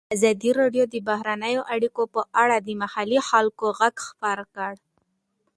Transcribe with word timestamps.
ازادي 0.15 0.49
راډیو 0.59 0.83
د 0.93 0.95
بهرنۍ 1.07 1.55
اړیکې 1.73 2.03
په 2.13 2.21
اړه 2.41 2.57
د 2.59 2.69
محلي 2.81 3.19
خلکو 3.29 3.65
غږ 3.79 3.95
خپور 4.07 4.39
کړی. 4.55 4.79